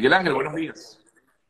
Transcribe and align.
Miguel 0.00 0.14
Ángel, 0.14 0.32
buenos 0.32 0.54
días. 0.54 0.98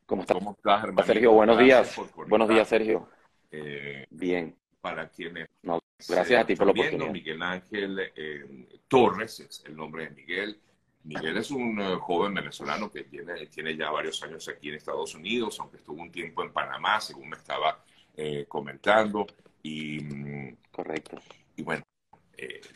¿Cómo 0.06 0.22
estás? 0.22 0.36
¿Cómo 0.38 0.50
estás, 0.50 0.82
hermano? 0.82 1.06
Sergio, 1.06 1.30
buenos 1.30 1.56
días. 1.56 1.96
Buenos 2.26 2.48
días, 2.48 2.66
Sergio. 2.68 3.08
Eh, 3.48 4.08
Bien. 4.10 4.56
para 4.80 5.08
quienes 5.08 5.48
No, 5.62 5.78
gracias 6.08 6.42
a 6.42 6.44
ti 6.44 6.56
por 6.56 6.66
la 6.66 6.72
están 6.72 6.88
viendo, 6.90 7.04
oportunidad. 7.04 7.12
Miguel 7.12 7.42
Ángel 7.44 8.12
eh, 8.16 8.80
Torres 8.88 9.38
es 9.38 9.62
el 9.66 9.76
nombre 9.76 10.06
de 10.06 10.10
Miguel. 10.10 10.60
Miguel 11.04 11.36
es 11.36 11.52
un 11.52 11.80
eh, 11.80 11.94
joven 12.00 12.34
venezolano 12.34 12.90
que 12.90 13.04
tiene, 13.04 13.46
tiene 13.46 13.76
ya 13.76 13.88
varios 13.92 14.20
años 14.24 14.48
aquí 14.48 14.70
en 14.70 14.74
Estados 14.74 15.14
Unidos, 15.14 15.60
aunque 15.60 15.76
estuvo 15.76 16.02
un 16.02 16.10
tiempo 16.10 16.42
en 16.42 16.52
Panamá, 16.52 17.00
según 17.00 17.28
me 17.28 17.36
estaba 17.36 17.84
eh, 18.16 18.46
comentando. 18.48 19.28
Y, 19.62 20.00
mm, 20.00 20.56
Correcto. 20.72 21.22
y 21.54 21.62
bueno, 21.62 21.84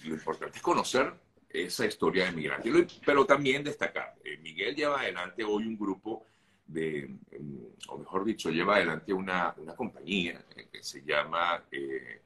lo 0.05 0.15
importante 0.15 0.59
es 0.59 0.63
conocer 0.63 1.13
esa 1.49 1.87
historia 1.87 2.27
de 2.27 2.33
migrante, 2.33 2.69
Lo- 2.69 2.85
pero 3.07 3.25
también 3.25 3.63
destacar, 3.63 4.04
lleva 4.75 5.01
adelante 5.01 5.45
hoy 5.45 5.67
un 5.67 5.79
grupo 5.79 6.27
de, 6.67 7.09
mm, 7.39 7.89
o 7.89 7.99
mejor 7.99 8.25
dicho, 8.25 8.51
lleva 8.51 8.77
adelante 8.77 9.13
una, 9.13 9.55
una 9.57 9.75
compañía 9.75 10.45
eh, 10.57 10.69
que 10.73 10.83
se 10.83 11.03
llama, 11.03 11.63
eh, 11.71 12.23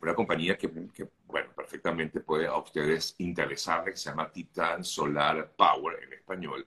una 0.00 0.14
compañía 0.14 0.56
que, 0.56 0.70
que, 0.94 1.08
bueno, 1.26 1.50
perfectamente 1.54 2.20
puede 2.20 2.46
a 2.46 2.56
ustedes 2.56 3.14
interesarles, 3.18 3.94
que 3.94 4.00
se 4.00 4.10
llama 4.10 4.30
Titan 4.30 4.84
Solar 4.84 5.52
Power 5.56 6.02
en 6.02 6.12
español. 6.14 6.66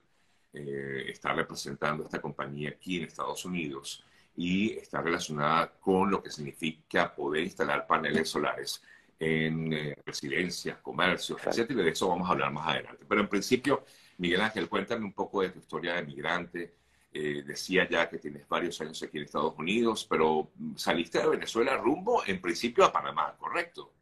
Eh, 0.52 1.06
está 1.08 1.32
representando 1.32 2.04
esta 2.04 2.20
compañía 2.20 2.70
aquí 2.70 2.98
en 2.98 3.04
Estados 3.04 3.44
Unidos 3.44 4.04
y 4.36 4.72
está 4.72 5.02
relacionada 5.02 5.72
con 5.80 6.10
lo 6.10 6.22
que 6.22 6.30
significa 6.30 7.12
poder 7.12 7.42
instalar 7.42 7.88
paneles 7.88 8.28
solares 8.28 8.80
en 9.18 9.72
eh, 9.72 9.96
residencias, 10.06 10.78
comercios, 10.78 11.40
etcétera. 11.44 11.80
Y 11.80 11.84
de 11.84 11.90
eso 11.90 12.08
vamos 12.08 12.28
a 12.28 12.32
hablar 12.32 12.52
más 12.52 12.68
adelante. 12.68 13.04
Pero 13.08 13.20
en 13.20 13.28
principio, 13.28 13.84
Miguel 14.18 14.40
Ángel, 14.40 14.68
cuéntame 14.68 15.04
un 15.04 15.12
poco 15.12 15.42
de 15.42 15.50
tu 15.50 15.58
historia 15.58 15.94
de 15.94 16.04
migrante. 16.04 16.74
Eh, 17.12 17.44
decía 17.46 17.88
ya 17.88 18.08
que 18.08 18.18
tienes 18.18 18.48
varios 18.48 18.80
años 18.80 19.00
aquí 19.02 19.18
en 19.18 19.24
Estados 19.24 19.54
Unidos, 19.56 20.04
pero 20.08 20.50
saliste 20.74 21.20
de 21.20 21.28
Venezuela 21.28 21.76
rumbo, 21.76 22.24
en 22.26 22.40
principio, 22.40 22.84
a 22.84 22.92
Panamá, 22.92 23.36
¿correcto? 23.38 23.92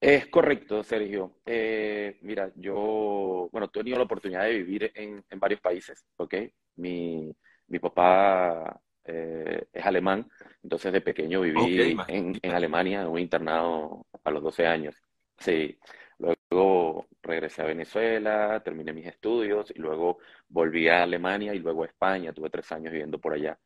Es 0.00 0.26
correcto, 0.28 0.82
Sergio. 0.82 1.38
Eh, 1.44 2.18
mira, 2.22 2.52
yo, 2.54 3.48
bueno, 3.50 3.66
he 3.66 3.68
tenido 3.68 3.98
la 3.98 4.04
oportunidad 4.04 4.44
de 4.44 4.58
vivir 4.58 4.92
en, 4.94 5.24
en 5.28 5.40
varios 5.40 5.60
países, 5.60 6.04
¿ok? 6.16 6.34
Mi, 6.76 7.34
mi 7.68 7.78
papá 7.78 8.80
eh, 9.04 9.66
es 9.72 9.86
alemán, 9.86 10.28
entonces 10.62 10.92
de 10.92 11.00
pequeño 11.00 11.40
viví 11.40 11.96
en, 12.08 12.38
en 12.40 12.52
Alemania, 12.52 13.02
en 13.02 13.08
un 13.08 13.18
internado 13.18 14.06
a 14.22 14.30
los 14.30 14.42
12 14.42 14.66
años. 14.66 14.94
Sí, 15.38 15.76
luego 16.18 17.06
regresé 17.22 17.62
a 17.62 17.66
Venezuela, 17.66 18.60
terminé 18.64 18.92
mis 18.92 19.06
estudios 19.06 19.70
y 19.74 19.78
luego 19.78 20.18
volví 20.48 20.88
a 20.88 21.02
Alemania 21.04 21.54
y 21.54 21.58
luego 21.60 21.82
a 21.84 21.86
España. 21.86 22.32
Tuve 22.32 22.50
tres 22.50 22.70
años 22.72 22.92
viviendo 22.92 23.18
por 23.20 23.32
allá. 23.34 23.58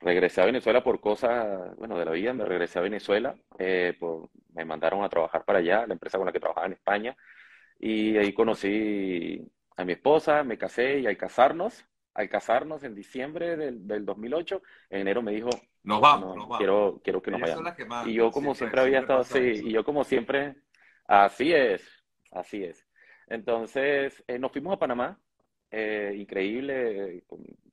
Regresé 0.00 0.42
a 0.42 0.46
Venezuela 0.46 0.82
por 0.84 1.00
cosas, 1.00 1.74
bueno, 1.78 1.98
de 1.98 2.04
la 2.04 2.10
vida, 2.12 2.32
me 2.34 2.44
regresé 2.44 2.78
a 2.78 2.82
Venezuela, 2.82 3.34
eh, 3.58 3.96
por- 3.98 4.28
me 4.52 4.64
mandaron 4.64 5.02
a 5.02 5.08
trabajar 5.08 5.44
para 5.44 5.60
allá, 5.60 5.86
la 5.86 5.94
empresa 5.94 6.18
con 6.18 6.26
la 6.26 6.32
que 6.32 6.40
trabajaba 6.40 6.66
en 6.66 6.74
España, 6.74 7.16
y 7.78 8.16
ahí 8.18 8.32
conocí 8.34 9.40
a 9.76 9.84
mi 9.84 9.92
esposa, 9.94 10.44
me 10.44 10.58
casé 10.58 11.00
y 11.00 11.06
al 11.06 11.16
casarnos, 11.16 11.84
al 12.14 12.28
casarnos 12.28 12.84
en 12.84 12.94
diciembre 12.94 13.56
del, 13.56 13.86
del 13.86 14.04
2008, 14.04 14.62
en 14.90 15.00
enero 15.00 15.22
me 15.22 15.32
dijo, 15.32 15.50
Nos 15.84 16.00
vamos, 16.00 16.28
no, 16.28 16.36
nos 16.36 16.44
vamos. 16.44 16.58
quiero, 16.58 17.00
quiero 17.02 17.22
que 17.22 17.30
nos 17.30 17.40
vayamos. 17.40 17.74
que 17.74 18.10
Y 18.10 18.14
yo 18.14 18.30
como 18.30 18.54
siempre- 18.54 18.58
siempre 18.58 18.80
había 18.82 18.98
siempre 19.00 19.14
estado 19.14 19.20
así, 19.20 19.50
eso. 19.58 19.66
y 19.68 19.72
yo 19.72 19.84
como 19.84 20.04
siempre, 20.04 20.54
así 21.06 21.52
es, 21.54 22.04
así 22.30 22.62
es. 22.64 22.83
Entonces, 23.28 24.22
eh, 24.26 24.38
nos 24.38 24.52
fuimos 24.52 24.74
a 24.74 24.78
Panamá, 24.78 25.20
eh, 25.70 26.14
increíble, 26.16 27.24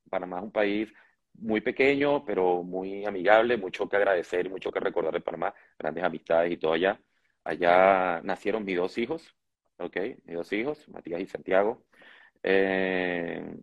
Panamá 0.09 0.37
es 0.37 0.43
un 0.43 0.51
país 0.51 0.93
muy 1.35 1.61
pequeño, 1.61 2.23
pero 2.25 2.63
muy 2.63 3.05
amigable, 3.05 3.57
mucho 3.57 3.87
que 3.89 3.97
agradecer 3.97 4.49
mucho 4.49 4.71
que 4.71 4.79
recordar 4.79 5.13
de 5.13 5.21
Panamá, 5.21 5.53
grandes 5.79 6.03
amistades 6.03 6.51
y 6.51 6.57
todo 6.57 6.73
allá. 6.73 6.99
Allá 7.43 8.21
nacieron 8.23 8.63
mis 8.65 8.77
dos 8.77 8.97
hijos, 8.97 9.35
¿ok? 9.77 9.97
Mis 10.25 10.35
dos 10.35 10.51
hijos, 10.53 10.87
Matías 10.89 11.21
y 11.21 11.25
Santiago. 11.27 11.85
Eh, 12.43 13.55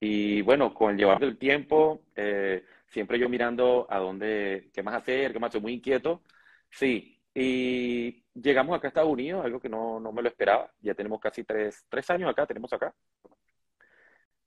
y 0.00 0.42
bueno, 0.42 0.74
con 0.74 0.90
el 0.92 0.96
llevar 0.96 1.20
del 1.20 1.38
tiempo, 1.38 2.04
eh, 2.16 2.64
siempre 2.86 3.18
yo 3.18 3.28
mirando 3.28 3.86
a 3.90 3.98
dónde, 3.98 4.70
qué 4.72 4.82
más 4.82 4.94
hacer, 4.96 5.32
qué 5.32 5.38
más, 5.38 5.52
soy 5.52 5.60
muy 5.60 5.74
inquieto. 5.74 6.22
Sí, 6.70 7.21
y 7.34 8.24
llegamos 8.34 8.76
acá 8.76 8.88
a 8.88 8.90
Estados 8.90 9.10
Unidos, 9.10 9.44
algo 9.44 9.60
que 9.60 9.68
no, 9.68 10.00
no 10.00 10.12
me 10.12 10.22
lo 10.22 10.28
esperaba. 10.28 10.70
Ya 10.80 10.94
tenemos 10.94 11.20
casi 11.20 11.44
tres, 11.44 11.84
tres 11.88 12.08
años 12.10 12.30
acá, 12.30 12.46
tenemos 12.46 12.72
acá. 12.72 12.94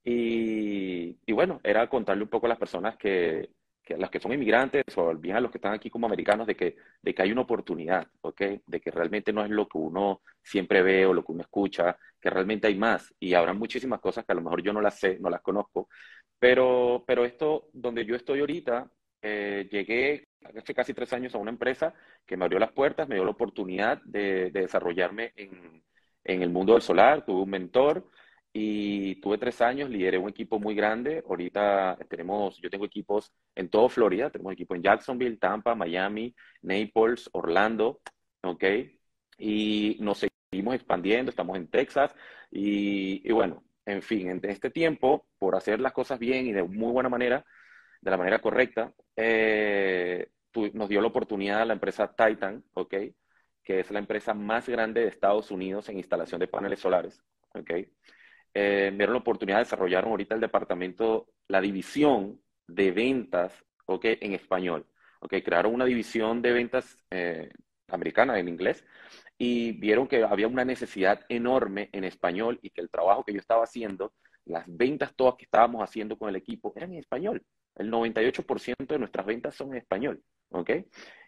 Y, 0.04 1.18
y 1.26 1.34
bueno, 1.34 1.60
era 1.64 1.90
contarle 1.90 2.24
un 2.24 2.30
poco 2.30 2.46
a 2.46 2.50
las 2.50 2.60
personas 2.60 2.96
que, 2.98 3.50
que 3.84 3.98
las 3.98 4.10
que 4.12 4.20
son 4.20 4.34
inmigrantes 4.34 4.84
o 4.98 5.16
bien 5.16 5.36
a 5.36 5.40
los 5.40 5.52
que 5.52 5.58
están 5.58 5.74
aquí 5.74 5.90
como 5.90 6.06
americanos 6.06 6.46
de 6.48 6.56
que, 6.56 6.76
de 7.02 7.14
que 7.16 7.22
hay 7.24 7.32
una 7.32 7.42
oportunidad, 7.42 8.08
¿ok? 8.22 8.42
De 8.66 8.82
que 8.82 8.92
realmente 8.92 9.34
no 9.34 9.44
es 9.44 9.50
lo 9.50 9.68
que 9.68 9.78
uno 9.80 10.22
siempre 10.44 10.84
ve 10.84 11.06
o 11.08 11.14
lo 11.14 11.24
que 11.26 11.32
uno 11.32 11.42
escucha, 11.42 11.98
que 12.20 12.30
realmente 12.30 12.68
hay 12.68 12.76
más 12.76 13.14
y 13.20 13.34
habrá 13.34 13.54
muchísimas 13.54 14.00
cosas 14.00 14.26
que 14.26 14.32
a 14.32 14.36
lo 14.36 14.42
mejor 14.42 14.62
yo 14.64 14.74
no 14.74 14.82
las 14.82 15.00
sé, 15.00 15.18
no 15.20 15.30
las 15.30 15.42
conozco, 15.42 15.88
pero, 16.40 17.04
pero 17.08 17.26
esto 17.26 17.70
donde 17.74 18.06
yo 18.06 18.16
estoy 18.16 18.40
ahorita, 18.42 18.90
eh, 19.28 19.68
llegué 19.72 20.28
hace 20.44 20.74
casi 20.74 20.94
tres 20.94 21.12
años 21.14 21.34
a 21.34 21.40
una 21.40 21.52
empresa 21.52 21.94
que 22.26 22.38
me 22.38 22.46
abrió 22.46 22.60
las 22.60 22.72
puertas, 22.72 23.08
me 23.08 23.16
dio 23.16 23.26
la 23.26 23.32
oportunidad 23.32 24.02
de, 24.04 24.52
de 24.52 24.62
desarrollarme 24.62 25.34
en, 25.36 25.84
en 26.24 26.42
el 26.44 26.50
mundo 26.50 26.74
del 26.74 26.82
solar, 26.82 27.26
tuve 27.26 27.42
un 27.44 27.50
mentor 27.50 28.08
y 28.54 29.20
tuve 29.22 29.38
tres 29.38 29.60
años, 29.62 29.90
lideré 29.90 30.18
un 30.18 30.30
equipo 30.30 30.60
muy 30.60 30.76
grande. 30.76 31.24
Ahorita 31.28 31.98
tenemos, 32.10 32.58
yo 32.62 32.70
tengo 32.70 32.86
equipos 32.86 33.32
en 33.56 33.70
todo 33.70 33.90
Florida, 33.90 34.30
tenemos 34.30 34.54
equipo 34.54 34.76
en 34.76 34.84
Jacksonville, 34.84 35.38
Tampa, 35.38 35.76
Miami, 35.76 36.34
Naples, 36.62 37.30
Orlando, 37.34 38.00
¿ok? 38.44 38.64
Y 39.38 39.98
nos 40.00 40.26
seguimos 40.52 40.76
expandiendo, 40.76 41.30
estamos 41.32 41.58
en 41.58 41.68
Texas 41.68 42.16
y, 42.52 43.28
y 43.28 43.32
bueno, 43.34 43.64
en 43.86 44.02
fin, 44.02 44.30
en 44.30 44.40
este 44.44 44.70
tiempo, 44.70 45.28
por 45.38 45.56
hacer 45.56 45.80
las 45.80 45.94
cosas 45.94 46.18
bien 46.18 46.48
y 46.48 46.54
de 46.54 46.64
muy 46.64 46.92
buena 46.94 47.10
manera, 47.10 47.44
de 48.06 48.12
la 48.12 48.18
manera 48.18 48.40
correcta, 48.40 48.94
eh, 49.18 50.30
nos 50.74 50.88
dio 50.88 51.02
la 51.02 51.08
oportunidad 51.08 51.68
la 51.68 51.74
empresa 51.74 52.16
Titan, 52.16 52.64
¿ok? 52.74 52.94
Que 53.64 53.80
es 53.82 53.92
la 53.92 54.00
empresa 54.00 54.34
más 54.34 54.70
grande 54.70 55.02
de 55.02 55.08
Estados 55.08 55.52
Unidos 55.52 55.90
en 55.90 55.98
instalación 55.98 56.40
de 56.40 56.48
paneles 56.48 56.80
solares, 56.80 57.22
¿ok? 57.54 57.72
eh, 58.56 58.90
me 58.92 58.98
dieron 59.00 59.16
la 59.16 59.20
oportunidad 59.20 59.58
de 59.58 59.66
desarrollar 59.66 60.06
ahorita 60.06 60.34
el 60.36 60.42
departamento, 60.42 61.28
la 61.50 61.62
división 61.62 62.42
de 62.68 62.92
ventas, 62.92 63.54
¿ok? 63.86 64.06
En 64.22 64.34
español, 64.34 64.88
¿ok? 65.20 65.36
Crearon 65.44 65.74
una 65.74 65.86
división 65.86 66.42
de 66.42 66.54
ventas 66.54 66.98
eh, 67.12 67.50
americana 67.90 68.40
en 68.40 68.48
inglés 68.48 68.86
y 69.38 69.74
vieron 69.74 70.08
que 70.08 70.24
había 70.24 70.48
una 70.48 70.64
necesidad 70.64 71.26
enorme 71.28 71.90
en 71.92 72.06
español 72.06 72.60
y 72.62 72.70
que 72.70 72.82
el 72.82 72.90
trabajo 72.90 73.26
que 73.26 73.34
yo 73.34 73.40
estaba 73.40 73.66
haciendo, 73.66 74.14
las 74.46 74.64
ventas 74.68 75.14
todas 75.16 75.36
que 75.36 75.46
estábamos 75.46 75.82
haciendo 75.84 76.18
con 76.18 76.30
el 76.30 76.36
equipo 76.36 76.74
eran 76.76 76.94
en 76.94 77.00
español. 77.00 77.44
El 77.76 77.92
98% 77.92 78.88
de 78.88 79.00
nuestras 79.00 79.26
ventas 79.26 79.56
son 79.56 79.72
en 79.72 79.78
español, 79.78 80.22
¿ok? 80.50 80.72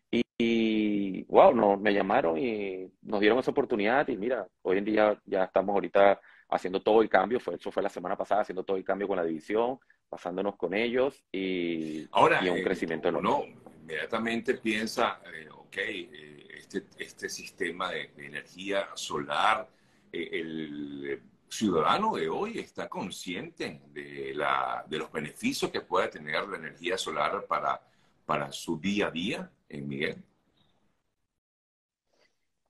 Y, 0.10 0.24
y, 0.38 1.24
wow, 1.24 1.54
no, 1.54 1.78
me 1.78 1.94
llamaron 1.94 2.38
y 2.38 2.90
nos 3.02 3.20
dieron 3.20 3.40
esa 3.40 3.52
oportunidad 3.52 4.08
y 4.08 4.18
mira, 4.18 4.48
hoy 4.62 4.78
en 4.78 4.86
día 4.86 5.22
ya 5.26 5.46
estamos 5.46 5.74
ahorita 5.74 6.22
haciendo 6.50 6.82
todo 6.82 7.02
el 7.02 7.10
cambio, 7.10 7.40
fue, 7.40 7.56
eso 7.56 7.72
fue 7.72 7.84
la 7.84 7.90
semana 7.90 8.16
pasada, 8.16 8.42
haciendo 8.42 8.64
todo 8.64 8.78
el 8.78 8.86
cambio 8.86 9.08
con 9.08 9.18
la 9.18 9.26
división, 9.26 9.80
pasándonos 10.08 10.56
con 10.56 10.74
ellos 10.74 11.22
y, 11.32 12.08
Ahora, 12.12 12.40
y 12.44 12.50
un 12.50 12.60
eh, 12.60 12.64
crecimiento 12.64 13.10
enorme. 13.10 13.30
uno 13.30 13.44
inmediatamente 13.82 14.54
piensa, 14.56 15.22
eh, 15.34 15.50
ok, 15.50 15.78
eh, 15.78 16.48
este, 16.58 16.84
este 16.98 17.28
sistema 17.28 17.92
de, 17.92 18.12
de 18.16 18.26
energía 18.28 18.88
solar, 18.96 19.68
eh, 20.12 20.30
el 20.32 21.22
ciudadano 21.50 22.16
de 22.16 22.30
hoy 22.30 22.60
está 22.60 22.88
consciente 22.90 23.82
de, 23.88 24.34
la, 24.36 24.86
de 24.88 24.98
los 24.98 25.12
beneficios 25.12 25.72
que 25.72 25.82
puede 25.82 26.10
tener 26.10 26.48
la 26.48 26.58
energía 26.58 26.98
solar 26.98 27.46
para, 27.48 27.82
para 28.26 28.52
su 28.52 28.80
día 28.80 29.08
a 29.08 29.12
día, 29.12 29.52
eh, 29.70 29.82
Miguel. 29.82 30.24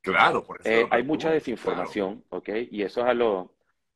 Claro, 0.01 0.43
por 0.43 0.61
eso 0.61 0.69
Eh, 0.69 0.87
hay 0.89 1.03
mucha 1.03 1.31
desinformación, 1.31 2.23
¿ok? 2.29 2.49
Y 2.71 2.81
eso 2.83 3.01
es 3.01 3.07
a 3.07 3.13
lo... 3.13 3.55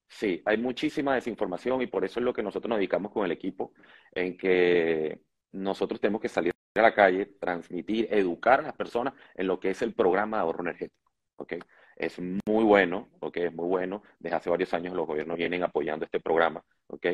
Sí, 0.10 0.42
hay 0.46 0.58
muchísima 0.58 1.16
desinformación 1.16 1.82
y 1.82 1.88
por 1.88 2.04
eso 2.04 2.20
es 2.20 2.26
lo 2.26 2.34
que 2.34 2.44
nosotros 2.44 2.68
nos 2.68 2.80
dedicamos 2.80 3.14
con 3.14 3.24
el 3.24 3.32
equipo, 3.32 3.74
en 4.12 4.38
que 4.38 5.22
nosotros 5.54 6.02
tenemos 6.02 6.22
que 6.22 6.28
salir 6.28 6.52
a 6.76 6.82
la 6.82 6.94
calle, 6.94 7.28
transmitir, 7.40 8.10
educar 8.12 8.60
a 8.60 8.64
las 8.64 8.76
personas 8.76 9.14
en 9.36 9.48
lo 9.48 9.60
que 9.60 9.70
es 9.70 9.82
el 9.82 9.94
programa 9.94 10.38
de 10.38 10.42
ahorro 10.44 10.62
energético, 10.64 11.12
¿ok? 11.38 11.54
Es 11.96 12.20
muy 12.20 12.64
bueno, 12.64 13.10
¿ok? 13.20 13.38
Es 13.38 13.54
muy 13.54 13.68
bueno. 13.68 14.04
Desde 14.20 14.36
hace 14.38 14.50
varios 14.50 14.74
años 14.74 14.94
los 14.94 15.08
gobiernos 15.08 15.38
vienen 15.38 15.64
apoyando 15.64 16.06
este 16.06 16.20
programa, 16.20 16.64
¿ok? 16.88 17.08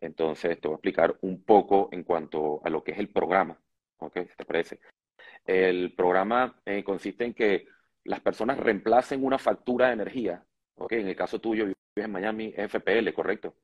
Entonces 0.00 0.60
te 0.60 0.68
voy 0.68 0.74
a 0.74 0.76
explicar 0.76 1.16
un 1.22 1.42
poco 1.44 1.88
en 1.92 2.04
cuanto 2.04 2.60
a 2.64 2.70
lo 2.70 2.82
que 2.82 2.92
es 2.92 2.98
el 2.98 3.08
programa, 3.10 3.58
¿ok? 3.98 4.14
¿Te 4.36 4.44
parece? 4.44 4.80
El 5.44 5.94
programa 5.94 6.60
eh, 6.64 6.84
consiste 6.84 7.24
en 7.24 7.34
que 7.34 7.66
las 8.04 8.20
personas 8.20 8.58
reemplacen 8.58 9.24
una 9.24 9.38
factura 9.38 9.88
de 9.88 9.94
energía, 9.94 10.44
¿ok? 10.76 10.92
En 10.92 11.08
el 11.08 11.16
caso 11.16 11.40
tuyo, 11.40 11.66
en 11.96 12.12
Miami, 12.12 12.52
es 12.56 12.74
FPL, 12.74 13.12
¿correcto? 13.12 13.54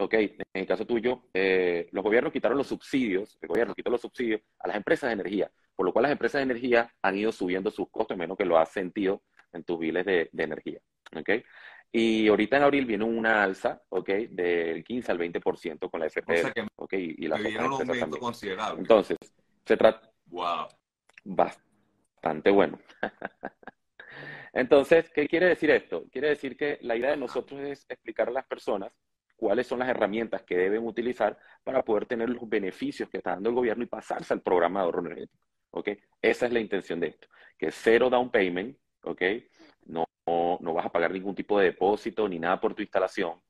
Ok, 0.00 0.14
en 0.14 0.36
el 0.54 0.66
caso 0.66 0.86
tuyo, 0.86 1.24
eh, 1.34 1.88
los 1.90 2.04
gobiernos 2.04 2.32
quitaron 2.32 2.56
los 2.56 2.68
subsidios, 2.68 3.36
el 3.40 3.48
gobierno 3.48 3.74
quitó 3.74 3.90
los 3.90 4.00
subsidios 4.00 4.40
a 4.60 4.68
las 4.68 4.76
empresas 4.76 5.08
de 5.08 5.14
energía, 5.14 5.50
por 5.74 5.86
lo 5.86 5.92
cual 5.92 6.04
las 6.04 6.12
empresas 6.12 6.38
de 6.38 6.44
energía 6.44 6.94
han 7.02 7.16
ido 7.16 7.32
subiendo 7.32 7.70
sus 7.72 7.90
costos, 7.90 8.16
menos 8.16 8.36
que 8.36 8.44
lo 8.44 8.58
has 8.58 8.70
sentido 8.70 9.22
en 9.52 9.64
tus 9.64 9.78
biles 9.78 10.04
de, 10.04 10.28
de 10.32 10.42
energía. 10.42 10.80
¿ok? 11.16 11.30
Y 11.90 12.28
ahorita 12.28 12.58
en 12.58 12.62
abril 12.64 12.84
viene 12.84 13.04
una 13.04 13.42
alza, 13.42 13.82
¿ok? 13.88 14.08
Del 14.30 14.84
15 14.84 15.12
al 15.12 15.18
20% 15.18 15.90
con 15.90 16.00
la 16.00 16.06
FPL, 16.10 16.46
o 16.46 16.52
que, 16.52 16.66
¿ok? 16.76 16.92
Y, 16.92 17.28
las 17.28 17.40
otras 17.40 17.54
empresas 17.54 18.00
también. 18.00 18.20
considerable. 18.20 18.80
Entonces, 18.80 19.16
se 19.64 19.76
trata... 19.76 20.10
Wow. 20.26 20.68
Bastante 21.24 22.50
bueno. 22.50 22.78
Entonces, 24.52 25.10
¿qué 25.10 25.26
quiere 25.26 25.46
decir 25.46 25.70
esto? 25.70 26.04
Quiere 26.10 26.28
decir 26.28 26.56
que 26.56 26.78
la 26.82 26.96
idea 26.96 27.10
de 27.10 27.16
nosotros 27.16 27.60
es 27.60 27.86
explicar 27.88 28.28
a 28.28 28.32
las 28.32 28.46
personas 28.46 28.92
cuáles 29.36 29.66
son 29.66 29.78
las 29.78 29.88
herramientas 29.88 30.42
que 30.42 30.56
deben 30.56 30.86
utilizar 30.86 31.38
para 31.62 31.82
poder 31.82 32.06
tener 32.06 32.28
los 32.28 32.46
beneficios 32.48 33.08
que 33.08 33.18
está 33.18 33.30
dando 33.30 33.48
el 33.50 33.54
gobierno 33.54 33.84
y 33.84 33.86
pasarse 33.86 34.34
al 34.34 34.42
programa 34.42 34.80
de 34.80 34.84
ahorro 34.84 35.00
energético. 35.06 35.42
¿ok? 35.70 35.88
Esa 36.20 36.46
es 36.46 36.52
la 36.52 36.60
intención 36.60 37.00
de 37.00 37.08
esto, 37.08 37.28
que 37.56 37.70
cero 37.70 38.10
down 38.10 38.30
payment, 38.30 38.76
¿ok? 39.02 39.22
No, 39.86 40.04
no, 40.60 40.74
vas 40.74 40.86
a 40.86 40.92
pagar 40.92 41.10
ningún 41.10 41.34
tipo 41.34 41.58
de 41.58 41.66
depósito 41.66 42.28
ni 42.28 42.38
nada 42.38 42.60
por 42.60 42.74
tu 42.74 42.82
instalación, 42.82 43.40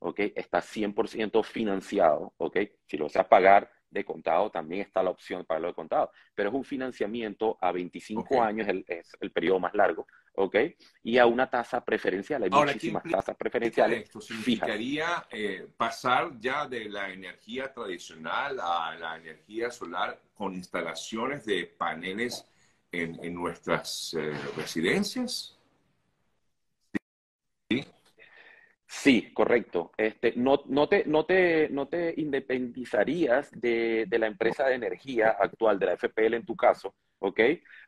¿ok? 0.00 0.20
Está 0.34 0.60
100% 0.60 1.42
financiado, 1.44 2.32
¿ok? 2.36 2.58
Si 2.86 2.96
lo 2.96 3.04
deseas 3.04 3.26
pagar 3.26 3.70
de 3.90 4.04
contado, 4.04 4.50
también 4.50 4.82
está 4.82 5.02
la 5.02 5.10
opción 5.10 5.44
para 5.44 5.60
lo 5.60 5.68
de 5.68 5.74
contado, 5.74 6.12
pero 6.34 6.50
es 6.50 6.54
un 6.54 6.64
financiamiento 6.64 7.58
a 7.60 7.72
25 7.72 8.42
años, 8.42 8.68
el, 8.68 8.84
es 8.86 9.16
el 9.20 9.30
periodo 9.32 9.60
más 9.60 9.74
largo, 9.74 10.06
¿ok? 10.34 10.56
Y 11.02 11.18
a 11.18 11.26
una 11.26 11.48
tasa 11.48 11.84
preferencial, 11.84 12.42
hay 12.42 12.50
muchísimas 12.50 13.02
tasas 13.04 13.36
preferenciales. 13.36 14.04
Esto 14.04 14.20
significaría 14.20 15.26
eh, 15.30 15.66
pasar 15.76 16.38
ya 16.38 16.66
de 16.66 16.88
la 16.88 17.10
energía 17.10 17.72
tradicional 17.72 18.58
a 18.60 18.94
la 18.94 19.16
energía 19.16 19.70
solar 19.70 20.20
con 20.34 20.54
instalaciones 20.54 21.44
de 21.44 21.66
paneles 21.66 22.46
en, 22.92 23.22
en 23.24 23.34
nuestras 23.34 24.14
eh, 24.18 24.32
residencias. 24.56 25.58
Sí, 28.86 29.32
correcto. 29.34 29.92
Este, 29.98 30.32
no, 30.36 30.62
no, 30.66 30.88
te, 30.88 31.04
no, 31.04 31.26
te, 31.26 31.68
no 31.68 31.88
te 31.88 32.14
independizarías 32.16 33.50
de, 33.52 34.06
de, 34.08 34.18
la 34.18 34.26
empresa 34.26 34.66
de 34.66 34.74
energía 34.74 35.36
actual, 35.38 35.78
de 35.78 35.86
la 35.86 35.92
FPL 35.92 36.36
en 36.36 36.46
tu 36.46 36.56
caso, 36.56 36.94
¿ok? 37.20 37.40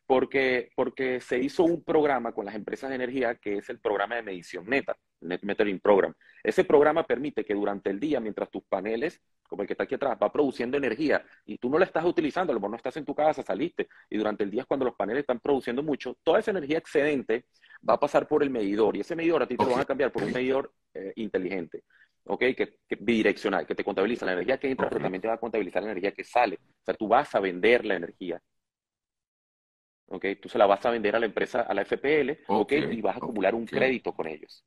Porque, 0.07 0.71
porque 0.75 1.21
se 1.21 1.39
hizo 1.39 1.65
un 1.65 1.85
programa 1.85 2.33
con 2.33 2.45
las 2.45 2.55
empresas 2.55 2.91
de 2.91 2.97
energía 2.97 3.37
que 3.37 3.59
es 3.59 3.69
el 3.71 3.79
programa 3.79 4.17
de 4.17 4.23
medición 4.23 4.67
neta, 4.67 4.97
Net 5.21 5.43
Metering 5.43 5.81
Program. 5.81 6.13
Ese 6.43 6.65
programa 6.65 7.07
permite 7.07 7.45
que 7.45 7.55
durante 7.55 7.91
el 7.91 8.01
día, 8.01 8.19
mientras 8.19 8.51
tus 8.51 8.65
paneles, 8.65 9.21
como 9.49 9.63
el 9.63 9.69
que 9.69 9.75
está 9.75 9.85
aquí 9.85 9.95
atrás, 9.95 10.17
va 10.21 10.33
produciendo 10.33 10.77
energía 10.77 11.25
y 11.45 11.59
tú 11.59 11.69
no 11.71 11.79
la 11.79 11.85
estás 11.85 12.05
utilizando, 12.05 12.53
a 12.53 12.55
lo 12.55 12.61
mejor 12.61 12.71
no 12.71 12.77
estás 12.77 12.97
en 12.97 13.05
tu 13.05 13.15
casa, 13.15 13.43
saliste, 13.43 13.89
y 14.09 14.17
durante 14.17 14.45
el 14.45 14.51
día 14.51 14.63
es 14.63 14.67
cuando 14.67 14.87
los 14.87 14.95
paneles 14.95 15.23
están 15.23 15.41
produciendo 15.41 15.83
mucho, 15.83 16.17
toda 16.23 16.39
esa 16.39 16.51
energía 16.51 16.79
excedente 16.79 17.47
va 17.89 17.95
a 17.95 18.01
pasar 18.01 18.27
por 18.29 18.43
el 18.43 18.51
medidor 18.51 18.97
y 18.97 19.01
ese 19.01 19.17
medidor 19.17 19.43
a 19.43 19.47
ti 19.47 19.57
te 19.57 19.65
lo 19.65 19.71
van 19.71 19.81
a 19.81 19.85
cambiar 19.85 20.13
por 20.13 20.23
un 20.23 20.33
medidor 20.33 20.73
eh, 20.95 21.13
inteligente, 21.17 21.85
¿ok? 22.25 22.41
Que, 22.57 22.79
bidireccional, 23.01 23.67
que 23.67 23.75
te 23.75 23.85
contabiliza 23.85 24.27
la 24.27 24.33
energía 24.33 24.59
que 24.59 24.71
entra, 24.71 24.89
pero 24.89 25.01
también 25.01 25.23
te 25.23 25.29
va 25.29 25.35
a 25.35 25.41
contabilizar 25.41 25.83
la 25.83 25.91
energía 25.91 26.13
que 26.13 26.25
sale. 26.25 26.57
O 26.57 26.85
sea, 26.85 26.95
tú 26.95 27.09
vas 27.09 27.35
a 27.35 27.41
vender 27.41 27.85
la 27.85 27.97
energía. 27.97 28.41
¿Ok? 30.11 30.27
Tú 30.41 30.49
se 30.49 30.59
la 30.59 30.67
vas 30.67 30.85
a 30.85 30.91
vender 30.91 31.17
a 31.17 31.21
la 31.21 31.27
empresa, 31.27 31.63
a 31.63 31.73
la 31.73 31.83
FPL, 31.83 32.41
¿ok? 32.49 32.73
Y 32.73 33.01
vas 33.01 33.15
a 33.15 33.19
acumular 33.19 33.55
un 33.55 33.65
crédito 33.65 34.13
con 34.13 34.27
ellos. 34.27 34.65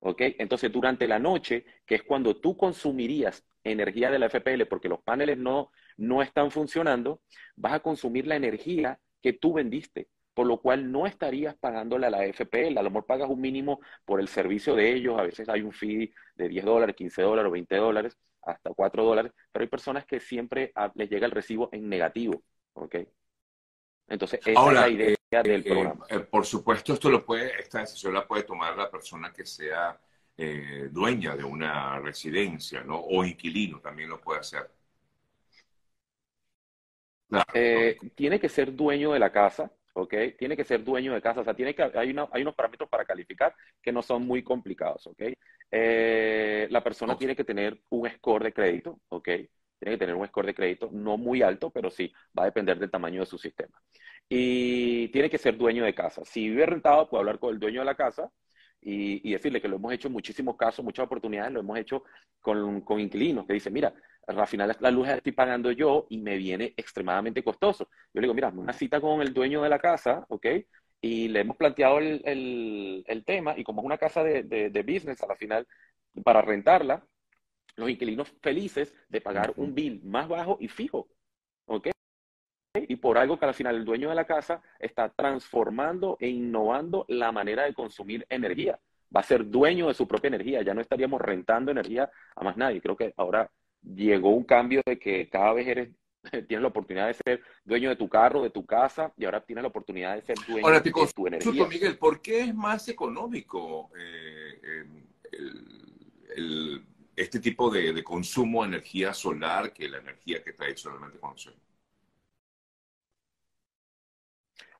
¿Ok? 0.00 0.20
Entonces, 0.38 0.70
durante 0.70 1.08
la 1.08 1.18
noche, 1.18 1.64
que 1.86 1.96
es 1.96 2.02
cuando 2.02 2.36
tú 2.36 2.56
consumirías 2.56 3.44
energía 3.64 4.10
de 4.10 4.18
la 4.18 4.26
FPL 4.26 4.66
porque 4.66 4.88
los 4.88 5.00
paneles 5.02 5.38
no, 5.38 5.70
no 5.96 6.22
están 6.22 6.50
funcionando, 6.50 7.20
vas 7.56 7.74
a 7.74 7.80
consumir 7.80 8.26
la 8.26 8.36
energía 8.36 9.00
que 9.22 9.32
tú 9.32 9.54
vendiste 9.54 10.08
por 10.36 10.46
lo 10.46 10.60
cual 10.60 10.92
no 10.92 11.06
estarías 11.06 11.56
pagándole 11.56 12.06
a 12.06 12.10
la 12.10 12.26
FPL. 12.26 12.76
A 12.78 12.82
lo 12.82 12.90
mejor 12.90 13.06
pagas 13.06 13.30
un 13.30 13.40
mínimo 13.40 13.80
por 14.04 14.20
el 14.20 14.28
servicio 14.28 14.74
de 14.74 14.92
ellos, 14.92 15.18
a 15.18 15.22
veces 15.22 15.48
hay 15.48 15.62
un 15.62 15.72
fee 15.72 16.12
de 16.34 16.48
10 16.50 16.62
dólares, 16.66 16.94
15 16.94 17.22
dólares, 17.22 17.50
20 17.50 17.74
dólares, 17.76 18.18
hasta 18.42 18.70
4 18.74 19.02
dólares, 19.02 19.32
pero 19.50 19.62
hay 19.62 19.68
personas 19.68 20.04
que 20.04 20.20
siempre 20.20 20.72
les 20.94 21.08
llega 21.08 21.24
el 21.24 21.32
recibo 21.32 21.70
en 21.72 21.88
negativo, 21.88 22.42
¿ok? 22.74 22.96
Entonces, 24.08 24.40
esa 24.44 24.66
es 24.66 24.72
la 24.72 24.88
idea 24.88 25.16
eh, 25.30 25.42
del 25.42 25.60
eh, 25.60 25.64
programa. 25.64 26.06
Eh, 26.08 26.20
por 26.20 26.46
supuesto, 26.46 26.92
esto 26.92 27.10
lo 27.10 27.24
puede, 27.24 27.60
esta 27.60 27.80
decisión 27.80 28.14
la 28.14 28.26
puede 28.26 28.44
tomar 28.44 28.76
la 28.76 28.90
persona 28.90 29.32
que 29.32 29.44
sea 29.44 29.98
dueña 30.90 31.34
de 31.34 31.44
una 31.44 31.98
residencia, 31.98 32.82
¿no? 32.84 32.98
O 32.98 33.24
inquilino 33.24 33.80
también 33.80 34.10
lo 34.10 34.20
puede 34.20 34.40
hacer. 34.40 34.70
Tiene 38.14 38.38
que 38.38 38.50
ser 38.50 38.76
dueño 38.76 39.12
de 39.12 39.18
la 39.18 39.32
casa, 39.32 39.72
¿ok? 39.94 40.14
Tiene 40.38 40.54
que 40.54 40.64
ser 40.64 40.84
dueño 40.84 41.14
de 41.14 41.22
casa, 41.22 41.40
o 41.40 41.44
sea, 41.44 41.54
tiene 41.54 41.74
que, 41.74 41.82
hay, 41.82 42.14
hay 42.30 42.42
unos 42.42 42.54
parámetros 42.54 42.86
para 42.90 43.06
calificar 43.06 43.54
que 43.80 43.92
no 43.92 44.02
son 44.02 44.26
muy 44.26 44.42
complicados, 44.42 45.06
¿ok? 45.06 45.22
La 45.70 46.84
persona 46.84 47.16
tiene 47.16 47.34
que 47.34 47.44
tener 47.44 47.80
un 47.88 48.06
score 48.10 48.44
de 48.44 48.52
crédito, 48.52 49.00
¿ok? 49.08 49.28
Tiene 49.78 49.96
que 49.96 49.98
tener 49.98 50.14
un 50.14 50.26
score 50.26 50.46
de 50.46 50.54
crédito 50.54 50.90
no 50.92 51.16
muy 51.16 51.42
alto, 51.42 51.70
pero 51.70 51.90
sí, 51.90 52.12
va 52.38 52.44
a 52.44 52.46
depender 52.46 52.78
del 52.78 52.90
tamaño 52.90 53.20
de 53.20 53.26
su 53.26 53.38
sistema. 53.38 53.80
Y 54.28 55.08
tiene 55.08 55.30
que 55.30 55.38
ser 55.38 55.56
dueño 55.56 55.84
de 55.84 55.94
casa. 55.94 56.24
Si 56.24 56.48
vive 56.48 56.66
rentado, 56.66 57.08
puede 57.08 57.20
hablar 57.20 57.38
con 57.38 57.54
el 57.54 57.60
dueño 57.60 57.80
de 57.80 57.86
la 57.86 57.94
casa 57.94 58.30
y, 58.80 59.32
decirle 59.32 59.60
que 59.60 59.68
lo 59.68 59.76
hemos 59.76 59.92
hecho 59.92 60.08
en 60.08 60.12
muchísimos 60.14 60.56
casos, 60.56 60.84
muchas 60.84 61.06
oportunidades, 61.06 61.52
lo 61.52 61.60
hemos 61.60 61.78
hecho 61.78 62.04
con, 62.40 62.80
con 62.82 63.00
inquilinos 63.00 63.46
que 63.46 63.54
dicen, 63.54 63.72
mira, 63.72 63.92
al 64.26 64.46
final 64.46 64.76
la 64.80 64.90
luz 64.90 65.06
la 65.06 65.14
estoy 65.16 65.32
pagando 65.32 65.70
yo 65.72 66.06
y 66.10 66.18
me 66.18 66.36
viene 66.36 66.74
extremadamente 66.76 67.42
costoso. 67.44 67.88
Yo 68.12 68.20
le 68.20 68.22
digo, 68.22 68.34
mira, 68.34 68.48
una 68.48 68.72
cita 68.72 69.00
con 69.00 69.22
el 69.22 69.32
dueño 69.32 69.62
de 69.62 69.68
la 69.68 69.78
casa, 69.78 70.24
¿ok? 70.28 70.46
Y 71.00 71.28
le 71.28 71.40
hemos 71.40 71.56
planteado 71.56 71.98
el, 71.98 73.04
el, 73.06 73.24
tema 73.24 73.54
y 73.56 73.64
como 73.64 73.82
es 73.82 73.86
una 73.86 73.98
casa 73.98 74.24
de, 74.24 74.42
de, 74.42 74.82
business, 74.82 75.22
a 75.22 75.26
la 75.26 75.36
final, 75.36 75.66
para 76.24 76.42
rentarla, 76.42 77.06
los 77.76 77.90
inquilinos 77.90 78.32
felices 78.42 78.94
de 79.08 79.20
pagar 79.20 79.52
un 79.56 79.74
bill 79.74 80.00
más 80.04 80.28
bajo 80.28 80.56
y 80.60 80.68
fijo, 80.68 81.08
¿ok? 81.66 81.88
Y 82.74 82.96
por 82.96 83.18
algo 83.18 83.38
que 83.38 83.46
al 83.46 83.54
final 83.54 83.76
el 83.76 83.84
dueño 83.84 84.08
de 84.08 84.14
la 84.14 84.26
casa 84.26 84.60
está 84.78 85.08
transformando 85.08 86.16
e 86.20 86.28
innovando 86.28 87.04
la 87.08 87.32
manera 87.32 87.64
de 87.64 87.74
consumir 87.74 88.26
energía. 88.28 88.78
Va 89.14 89.20
a 89.20 89.24
ser 89.24 89.48
dueño 89.48 89.88
de 89.88 89.94
su 89.94 90.06
propia 90.06 90.28
energía, 90.28 90.62
ya 90.62 90.74
no 90.74 90.80
estaríamos 90.80 91.20
rentando 91.20 91.70
energía 91.70 92.10
a 92.34 92.44
más 92.44 92.56
nadie. 92.56 92.80
Creo 92.80 92.96
que 92.96 93.14
ahora 93.16 93.50
llegó 93.82 94.30
un 94.30 94.44
cambio 94.44 94.82
de 94.84 94.98
que 94.98 95.28
cada 95.28 95.52
vez 95.52 95.66
eres 95.68 95.90
tienes 96.48 96.62
la 96.62 96.68
oportunidad 96.68 97.06
de 97.06 97.14
ser 97.14 97.40
dueño 97.64 97.88
de 97.88 97.96
tu 97.96 98.08
carro, 98.08 98.42
de 98.42 98.50
tu 98.50 98.66
casa, 98.66 99.12
y 99.16 99.24
ahora 99.24 99.40
tienes 99.40 99.62
la 99.62 99.68
oportunidad 99.68 100.16
de 100.16 100.22
ser 100.22 100.36
dueño 100.46 100.68
de 100.80 100.90
tu 101.14 101.26
energía. 101.26 101.66
Miguel, 101.66 101.98
¿por 101.98 102.20
qué 102.20 102.40
es 102.40 102.54
más 102.54 102.88
económico 102.88 103.90
eh, 103.96 104.84
este 107.16 107.40
tipo 107.40 107.70
de, 107.70 108.04
consumo 108.04 108.62
de 108.62 108.68
energía 108.68 109.12
solar 109.12 109.72
que 109.72 109.88
la 109.88 109.98
energía 109.98 110.42
que 110.42 110.52
tradicionalmente 110.52 111.18
conocemos? 111.18 111.58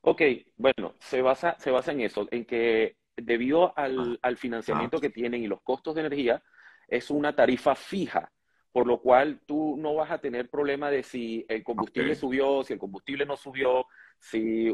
Ok, 0.02 0.22
bueno, 0.56 0.94
se 1.00 1.22
basa, 1.22 1.56
se 1.58 1.70
basa 1.70 1.90
en 1.92 2.02
eso, 2.02 2.28
en 2.30 2.44
que 2.44 2.96
debido 3.16 3.76
al, 3.76 4.20
ah. 4.22 4.34
financiamiento 4.36 4.98
ah. 4.98 5.00
que 5.00 5.10
tienen 5.10 5.42
y 5.42 5.48
los 5.48 5.62
costos 5.62 5.94
de 5.94 6.02
energía, 6.02 6.42
es 6.86 7.10
una 7.10 7.34
tarifa 7.34 7.74
fija 7.74 8.30
por 8.76 8.86
lo 8.86 9.00
cual 9.00 9.40
tú 9.46 9.74
no 9.78 9.94
vas 9.94 10.10
a 10.10 10.18
tener 10.18 10.50
problema 10.50 10.90
de 10.90 11.02
si 11.02 11.46
el 11.48 11.64
combustible 11.64 12.14
subió, 12.14 12.62
si 12.62 12.74
el 12.74 12.78
combustible 12.78 13.24
no 13.24 13.34
subió, 13.34 13.86
si, 14.18 14.70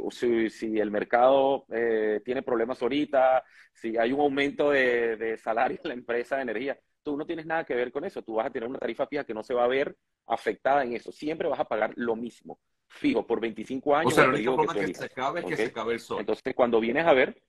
si, 0.50 0.81
el 0.81 0.90
mercado 0.90 1.66
eh, 1.71 2.21
tiene 2.25 2.42
problemas 2.42 2.83
ahorita, 2.83 3.45
si 3.73 3.97
hay 3.97 4.12
un 4.12 4.19
aumento 4.19 4.71
de, 4.71 5.38
salario 5.40 5.78
en 5.85 5.88
la 5.88 5.95
empresa 5.95 6.35
de 6.35 6.42
energía. 6.42 6.81
Tú 7.02 7.16
no 7.16 7.26
tienes 7.26 7.47
nada 7.47 7.64
que 7.64 7.75
ver 7.75 7.90
con 7.90 8.04
eso, 8.04 8.23
tú 8.23 8.35
vas 8.35 8.47
a 8.47 8.50
tener 8.50 8.68
una 8.68 8.78
tarifa 8.78 9.06
fija 9.06 9.25
que 9.25 9.35
no 9.35 9.42
se 9.42 9.54
va 9.54 9.64
a 9.64 9.68
ver 9.68 9.97
afectada 10.26 10.85
en 10.85 10.94
eso. 10.94 11.12
Siempre 11.12 11.49
vas 11.49 11.61
a 11.61 11.64
pagar 11.64 11.92
lo 11.97 12.14
mismo, 12.16 12.61
fijo, 12.88 13.26
por 13.26 13.40
25 13.40 13.97
años. 13.97 14.12
O 14.12 14.14
sea, 14.14 14.25
la 14.25 14.30
única 14.30 14.52
forma 14.52 14.75
que, 14.75 14.94
se 14.94 15.04
acabe 15.04 15.40
es 15.40 15.47
que 15.47 15.56
se 15.56 15.66
acabe 15.66 15.94
el 15.94 16.00
sol. 16.00 16.21
Entonces, 16.21 16.54
cuando 16.54 16.80
vienes 16.80 17.06
a 17.06 17.12
ver, 17.12 17.42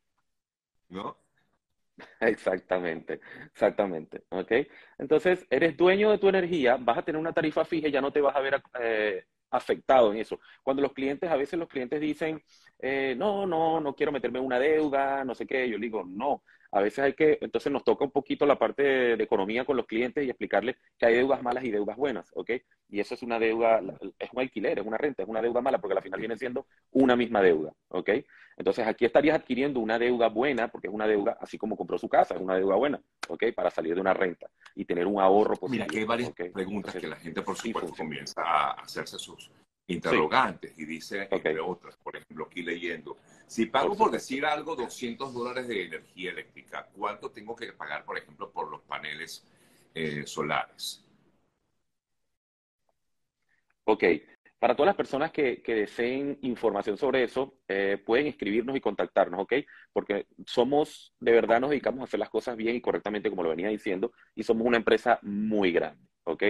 ¿no? 0.89 1.17
Exactamente, 2.21 3.19
exactamente. 3.51 4.23
¿Ok? 4.29 4.51
Entonces, 4.97 5.45
eres 5.49 5.77
dueño 5.77 6.09
de 6.09 6.17
tu 6.17 6.27
energía, 6.27 6.77
vas 6.79 6.97
a 6.97 7.03
tener 7.03 7.19
una 7.19 7.33
tarifa 7.33 7.65
fija 7.65 7.87
y 7.87 7.91
ya 7.91 8.01
no 8.01 8.11
te 8.11 8.21
vas 8.21 8.35
a 8.35 8.39
ver 8.39 8.61
eh, 8.79 9.25
afectado 9.53 10.11
en 10.11 10.19
eso. 10.19 10.39
Cuando 10.63 10.81
los 10.81 10.93
clientes, 10.93 11.29
a 11.29 11.35
veces 11.35 11.59
los 11.59 11.69
clientes 11.69 12.01
dicen, 12.01 12.41
eh, 12.79 13.15
no, 13.17 13.45
no, 13.45 13.79
no 13.79 13.95
quiero 13.95 14.11
meterme 14.11 14.39
en 14.39 14.45
una 14.45 14.59
deuda, 14.59 15.23
no 15.23 15.35
sé 15.35 15.45
qué, 15.45 15.69
yo 15.69 15.77
digo, 15.77 16.03
no, 16.05 16.43
a 16.73 16.81
veces 16.81 16.99
hay 16.99 17.13
que, 17.13 17.37
entonces 17.39 17.71
nos 17.71 17.83
toca 17.83 18.03
un 18.03 18.11
poquito 18.11 18.47
la 18.47 18.57
parte 18.57 18.81
de, 19.15 19.23
economía 19.23 19.63
con 19.63 19.77
los 19.77 19.85
clientes 19.85 20.25
y 20.25 20.29
explicarles 20.29 20.75
que 20.97 21.05
hay 21.05 21.13
deudas 21.13 21.41
malas 21.43 21.63
y 21.63 21.71
deudas 21.71 21.95
buenas, 21.95 22.31
¿ok? 22.33 22.51
Y 22.89 22.99
eso 22.99 23.13
es 23.13 23.21
una 23.21 23.37
deuda, 23.37 23.79
es 24.17 24.29
un 24.33 24.41
alquiler, 24.41 24.79
es 24.79 24.85
una 24.85 24.97
renta, 24.97 25.21
es 25.21 25.29
una 25.29 25.41
deuda 25.41 25.61
mala 25.61 25.79
porque 25.79 25.95
al 25.95 26.03
final 26.03 26.19
viene 26.19 26.35
siendo 26.35 26.65
una 26.91 27.15
misma 27.15 27.41
deuda, 27.41 27.71
¿ok? 27.89 28.09
Entonces 28.57 28.87
aquí 28.87 29.05
estarías 29.05 29.37
adquiriendo 29.37 29.79
una 29.79 29.99
deuda 29.99 30.29
buena 30.29 30.67
porque 30.67 30.87
es 30.87 30.93
una 30.93 31.07
deuda, 31.07 31.37
así 31.39 31.59
como 31.59 31.77
compró 31.77 31.99
su 31.99 32.09
casa, 32.09 32.35
es 32.35 32.41
una 32.41 32.55
deuda 32.55 32.75
buena, 32.75 32.99
¿ok? 33.29 33.45
Para 33.55 33.69
salir 33.69 33.93
de 33.93 34.01
una 34.01 34.15
renta 34.15 34.47
y 34.75 34.85
tener 34.85 35.07
un 35.07 35.19
ahorro 35.19 35.55
positivo. 35.55 35.71
Mira, 35.71 35.87
que 35.87 35.99
hay 35.99 36.05
varias 36.05 36.31
preguntas 36.31 36.95
que 36.95 37.07
la 37.07 37.15
gente, 37.15 37.41
por 37.41 37.55
supuesto, 37.55 37.93
comienza 37.95 38.41
a 38.41 38.71
hacerse 38.71 39.19
sus 39.19 39.51
interrogantes 39.87 40.77
y 40.77 40.85
dice, 40.85 41.27
entre 41.29 41.59
otras, 41.59 41.97
por 41.97 42.15
ejemplo, 42.15 42.45
aquí 42.45 42.63
leyendo, 42.63 43.17
si 43.47 43.65
pago 43.65 43.95
por, 43.95 44.11
decir 44.11 44.45
algo 44.45 44.75
200 44.75 45.33
dólares 45.33 45.67
de 45.67 45.85
energía 45.85 46.31
eléctrica, 46.31 46.87
¿cuánto 46.95 47.31
tengo 47.31 47.55
que 47.55 47.73
pagar, 47.73 48.05
por 48.05 48.17
ejemplo, 48.17 48.51
por 48.51 48.69
los 48.69 48.81
paneles 48.81 49.45
eh, 49.93 50.23
solares? 50.25 51.03
Ok, 53.85 54.03
para 54.63 54.77
todas 54.77 54.87
las 54.87 54.95
personas 54.95 55.33
que, 55.33 55.61
deseen 55.67 56.39
información 56.41 56.95
sobre 56.95 57.21
eso, 57.21 57.55
eh, 57.67 58.01
pueden 58.05 58.27
escribirnos 58.27 58.77
y 58.77 58.79
contactarnos, 58.79 59.41
¿ok? 59.41 59.55
Porque 59.91 60.27
somos, 60.45 61.13
de 61.19 61.33
verdad 61.33 61.59
nos 61.59 61.71
dedicamos 61.71 61.99
a 61.99 62.03
hacer 62.05 62.21
las 62.21 62.29
cosas 62.29 62.55
bien 62.55 62.77
y 62.77 62.79
correctamente, 62.79 63.29
como 63.29 63.43
lo 63.43 63.49
venía 63.49 63.67
diciendo, 63.67 64.13
y 64.33 64.43
somos 64.43 64.65
una 64.65 64.77
empresa 64.77 65.19
muy 65.21 65.73
grande. 65.73 66.07
¿ok? 66.23 66.43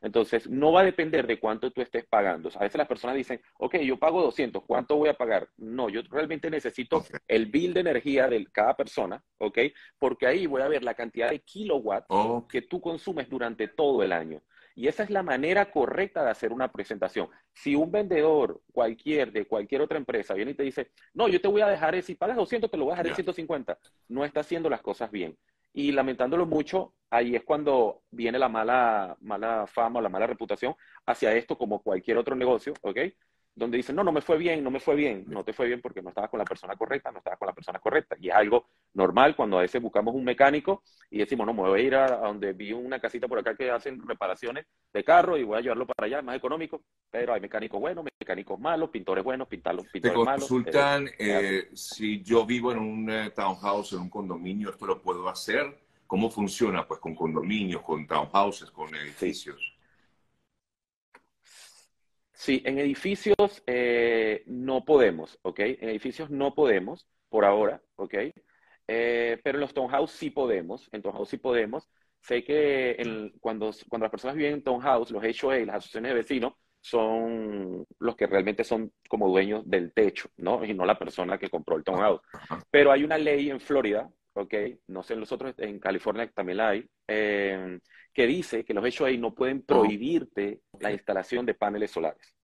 Entonces, 0.00 0.48
no 0.48 0.70
va 0.70 0.82
a 0.82 0.84
depender 0.84 1.26
de 1.26 1.40
cuánto 1.40 1.72
tú 1.72 1.80
estés 1.80 2.06
pagando. 2.06 2.50
a 2.54 2.60
veces 2.60 2.78
las 2.78 2.86
personas 2.86 3.16
dicen, 3.16 3.40
ok, 3.58 3.78
yo 3.78 3.98
pago 3.98 4.22
200, 4.22 4.62
¿cuánto 4.64 4.94
voy 4.94 5.08
a 5.08 5.14
pagar? 5.14 5.48
No, 5.56 5.88
yo 5.88 6.02
realmente 6.08 6.48
necesito 6.48 7.04
el 7.26 7.46
bill 7.46 7.74
de 7.74 7.80
energía 7.80 8.28
de 8.28 8.46
cada 8.52 8.76
persona, 8.76 9.20
¿ok? 9.38 9.58
Porque 9.98 10.28
ahí 10.28 10.46
voy 10.46 10.62
a 10.62 10.68
ver 10.68 10.84
la 10.84 10.94
cantidad 10.94 11.30
de 11.30 11.40
kilowatts 11.40 12.06
que 12.48 12.62
tú 12.62 12.80
consumes 12.80 13.28
durante 13.28 13.66
todo 13.66 14.04
el 14.04 14.12
año. 14.12 14.40
Y 14.76 14.88
esa 14.88 15.02
es 15.02 15.10
la 15.10 15.22
manera 15.22 15.70
correcta 15.70 16.22
de 16.22 16.30
hacer 16.30 16.52
una 16.52 16.70
presentación. 16.70 17.30
Si 17.54 17.74
un 17.74 17.90
vendedor 17.90 18.60
cualquier 18.72 19.32
de 19.32 19.46
cualquier 19.46 19.80
otra 19.80 19.96
empresa 19.96 20.34
viene 20.34 20.50
y 20.50 20.54
te 20.54 20.64
dice, 20.64 20.90
no, 21.14 21.28
yo 21.28 21.40
te 21.40 21.48
voy 21.48 21.62
a 21.62 21.66
dejar, 21.66 22.00
si 22.02 22.14
pagas 22.14 22.36
200, 22.36 22.70
te 22.70 22.76
lo 22.76 22.84
voy 22.84 22.92
a 22.92 22.94
dejar 22.96 23.06
en 23.06 23.14
150, 23.14 23.78
no 24.08 24.22
está 24.22 24.40
haciendo 24.40 24.68
las 24.68 24.82
cosas 24.82 25.10
bien. 25.10 25.36
Y 25.72 25.92
lamentándolo 25.92 26.44
mucho, 26.44 26.92
ahí 27.08 27.34
es 27.34 27.42
cuando 27.42 28.02
viene 28.10 28.38
la 28.38 28.50
mala, 28.50 29.16
mala 29.20 29.66
fama 29.66 29.98
o 29.98 30.02
la 30.02 30.10
mala 30.10 30.26
reputación 30.26 30.74
hacia 31.06 31.34
esto 31.34 31.56
como 31.56 31.82
cualquier 31.82 32.18
otro 32.18 32.36
negocio, 32.36 32.74
¿ok? 32.82 32.98
Donde 33.56 33.78
dicen, 33.78 33.96
no, 33.96 34.04
no 34.04 34.12
me 34.12 34.20
fue 34.20 34.36
bien, 34.36 34.62
no 34.62 34.70
me 34.70 34.80
fue 34.80 34.94
bien, 34.94 35.24
no 35.28 35.42
te 35.42 35.54
fue 35.54 35.66
bien 35.66 35.80
porque 35.80 36.02
no 36.02 36.10
estabas 36.10 36.28
con 36.28 36.38
la 36.38 36.44
persona 36.44 36.76
correcta, 36.76 37.10
no 37.10 37.18
estabas 37.18 37.38
con 37.38 37.46
la 37.46 37.54
persona 37.54 37.78
correcta. 37.78 38.14
Y 38.20 38.28
es 38.28 38.34
algo 38.34 38.68
normal 38.92 39.34
cuando 39.34 39.58
a 39.58 39.62
veces 39.62 39.80
buscamos 39.80 40.14
un 40.14 40.24
mecánico 40.24 40.82
y 41.10 41.18
decimos, 41.18 41.46
no, 41.46 41.54
me 41.54 41.62
voy 41.62 41.80
a 41.80 41.82
ir 41.82 41.94
a, 41.94 42.18
donde 42.18 42.52
vi 42.52 42.74
una 42.74 43.00
casita 43.00 43.26
por 43.26 43.38
acá 43.38 43.56
que 43.56 43.70
hacen 43.70 44.06
reparaciones 44.06 44.66
de 44.92 45.02
carro 45.02 45.38
y 45.38 45.44
voy 45.44 45.56
a 45.56 45.62
llevarlo 45.62 45.86
para 45.86 46.06
allá, 46.06 46.20
más 46.20 46.36
económico, 46.36 46.82
pero 47.10 47.32
hay 47.32 47.40
mecánicos 47.40 47.80
buenos, 47.80 48.04
mecánicos 48.20 48.60
malos, 48.60 48.90
pintores 48.90 49.24
buenos, 49.24 49.48
pintarlos, 49.48 49.86
pintores 49.88 50.18
malos. 50.18 50.48
consultan 50.48 51.08
eh, 51.18 51.70
si 51.72 52.22
yo 52.22 52.44
vivo 52.44 52.72
en 52.72 52.78
un 52.78 53.10
eh, 53.10 53.30
townhouse, 53.30 53.94
en 53.94 54.00
un 54.00 54.10
condominio, 54.10 54.68
¿esto 54.68 54.86
lo 54.86 55.00
puedo 55.00 55.30
hacer? 55.30 55.78
¿Cómo 56.06 56.30
funciona? 56.30 56.86
Pues 56.86 57.00
con 57.00 57.14
condominios, 57.14 57.82
con 57.82 58.06
townhouses, 58.06 58.70
con 58.70 58.94
edificios. 58.94 59.56
Sí, 59.58 59.75
en 62.48 62.78
edificios 62.78 63.62
eh, 63.66 64.42
no 64.46 64.84
podemos, 64.84 65.38
¿ok? 65.42 65.60
En 65.60 65.88
edificios 65.88 66.30
no 66.30 66.54
podemos 66.54 67.06
por 67.28 67.44
ahora, 67.44 67.80
¿ok? 67.96 68.14
Eh, 68.88 69.40
pero 69.42 69.58
en 69.58 69.60
los 69.60 69.74
townhouses 69.74 70.16
sí 70.16 70.30
podemos, 70.30 70.88
en 70.92 71.02
townhouse 71.02 71.30
sí 71.30 71.38
podemos. 71.38 71.88
Sé 72.20 72.44
que 72.44 73.32
cuando, 73.40 73.70
cuando 73.88 74.04
las 74.04 74.10
personas 74.10 74.36
viven 74.36 74.54
en 74.54 74.62
townhouse, 74.62 75.10
los 75.10 75.22
HOA, 75.22 75.58
las 75.58 75.76
asociaciones 75.76 76.10
de 76.10 76.14
vecinos, 76.16 76.52
son 76.80 77.84
los 77.98 78.16
que 78.16 78.26
realmente 78.26 78.62
son 78.62 78.92
como 79.08 79.28
dueños 79.28 79.68
del 79.68 79.92
techo, 79.92 80.28
¿no? 80.36 80.64
Y 80.64 80.72
no 80.72 80.84
la 80.84 80.98
persona 80.98 81.38
que 81.38 81.50
compró 81.50 81.76
el 81.76 81.84
townhouse. 81.84 82.20
Pero 82.70 82.92
hay 82.92 83.02
una 83.02 83.18
ley 83.18 83.50
en 83.50 83.60
Florida 83.60 84.08
¿ok? 84.36 84.54
No 84.88 85.02
sé, 85.02 85.16
nosotros 85.16 85.54
en 85.58 85.78
California 85.78 86.30
también 86.32 86.58
la 86.58 86.68
hay, 86.70 86.86
eh, 87.08 87.78
que 88.12 88.26
dice 88.26 88.64
que 88.64 88.74
los 88.74 89.00
HOA 89.00 89.12
no 89.12 89.34
pueden 89.34 89.62
prohibirte 89.62 90.60
la 90.78 90.92
instalación 90.92 91.46
de 91.46 91.54
paneles 91.54 91.90
solares, 91.90 92.34